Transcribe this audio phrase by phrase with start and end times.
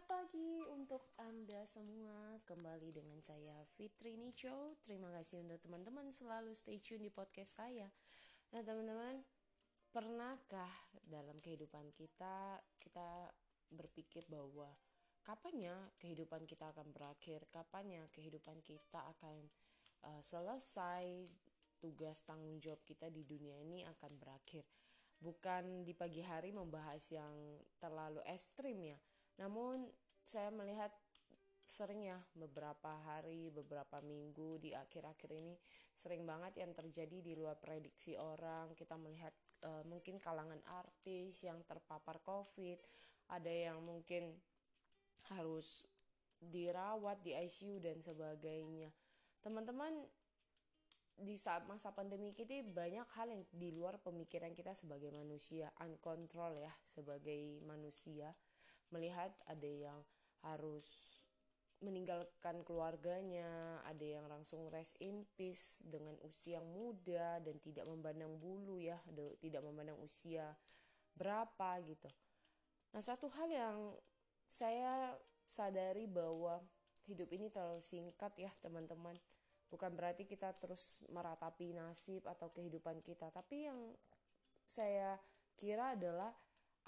[0.00, 2.40] Selamat pagi untuk Anda semua.
[2.48, 4.72] Kembali dengan saya Fitri Nicho.
[4.80, 7.84] Terima kasih untuk teman-teman selalu stay tune di podcast saya.
[8.48, 9.20] Nah, teman-teman,
[9.92, 10.72] pernahkah
[11.04, 13.28] dalam kehidupan kita kita
[13.68, 14.72] berpikir bahwa
[15.20, 17.44] kapannya kehidupan kita akan berakhir?
[17.52, 19.52] Kapannya kehidupan kita akan
[20.08, 21.28] uh, selesai?
[21.76, 24.64] Tugas tanggung jawab kita di dunia ini akan berakhir.
[25.20, 28.96] Bukan di pagi hari membahas yang terlalu ekstrim ya,
[29.40, 29.88] namun
[30.20, 30.92] saya melihat
[31.70, 35.54] sering ya beberapa hari, beberapa minggu di akhir-akhir ini
[35.94, 38.74] sering banget yang terjadi di luar prediksi orang.
[38.74, 39.32] Kita melihat
[39.64, 42.78] uh, mungkin kalangan artis yang terpapar COVID,
[43.30, 44.34] ada yang mungkin
[45.30, 45.86] harus
[46.42, 48.90] dirawat di ICU dan sebagainya.
[49.40, 50.04] Teman-teman
[51.20, 56.58] di saat masa pandemi kita banyak hal yang di luar pemikiran kita sebagai manusia, uncontrol
[56.58, 58.32] ya sebagai manusia
[58.90, 59.98] melihat ada yang
[60.44, 60.86] harus
[61.80, 68.36] meninggalkan keluarganya, ada yang langsung rest in peace dengan usia yang muda dan tidak memandang
[68.36, 69.00] bulu ya,
[69.40, 70.52] tidak memandang usia
[71.16, 72.08] berapa gitu.
[72.92, 73.76] Nah, satu hal yang
[74.44, 75.16] saya
[75.48, 76.60] sadari bahwa
[77.08, 79.16] hidup ini terlalu singkat ya, teman-teman.
[79.72, 83.96] Bukan berarti kita terus meratapi nasib atau kehidupan kita, tapi yang
[84.68, 85.16] saya
[85.56, 86.34] kira adalah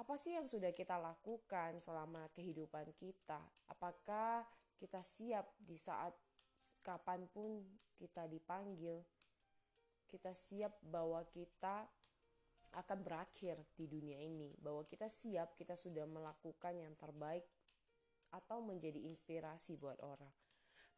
[0.03, 3.39] apa sih yang sudah kita lakukan selama kehidupan kita?
[3.71, 4.43] Apakah
[4.75, 6.11] kita siap di saat
[6.83, 7.63] kapan pun
[7.95, 8.99] kita dipanggil?
[10.11, 11.87] Kita siap bahwa kita
[12.75, 17.47] akan berakhir di dunia ini, bahwa kita siap, kita sudah melakukan yang terbaik
[18.35, 20.35] atau menjadi inspirasi buat orang.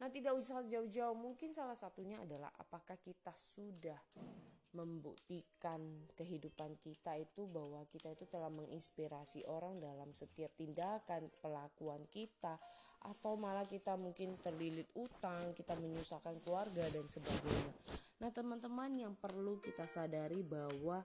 [0.00, 4.00] Nah, tidak usah jauh-jauh, mungkin salah satunya adalah apakah kita sudah
[4.74, 5.80] membuktikan
[6.18, 12.58] kehidupan kita itu bahwa kita itu telah menginspirasi orang dalam setiap tindakan pelakuan kita
[13.04, 17.72] atau malah kita mungkin terlilit utang, kita menyusahkan keluarga dan sebagainya.
[18.18, 21.04] Nah, teman-teman yang perlu kita sadari bahwa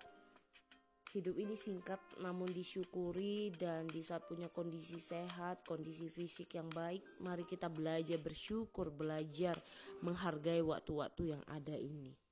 [1.09, 7.01] Hidup ini singkat namun disyukuri dan di saat punya kondisi sehat, kondisi fisik yang baik,
[7.17, 9.57] mari kita belajar bersyukur, belajar
[10.05, 12.28] menghargai waktu-waktu yang ada ini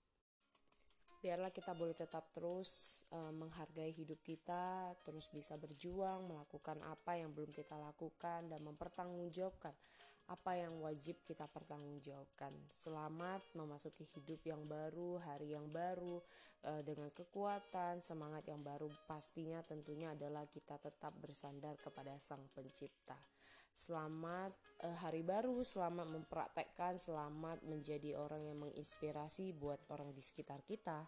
[1.17, 7.33] biarlah kita boleh tetap terus uh, menghargai hidup kita, terus bisa berjuang, melakukan apa yang
[7.33, 9.73] belum kita lakukan dan mempertanggungjawabkan
[10.27, 12.51] apa yang wajib kita pertanggungjawabkan.
[12.67, 16.19] Selamat memasuki hidup yang baru, hari yang baru
[16.67, 18.91] uh, dengan kekuatan, semangat yang baru.
[19.07, 23.15] Pastinya tentunya adalah kita tetap bersandar kepada Sang Pencipta.
[23.77, 30.65] Selamat uh, hari baru, selamat mempraktekkan, selamat menjadi orang yang menginspirasi buat orang di sekitar
[30.65, 31.05] kita.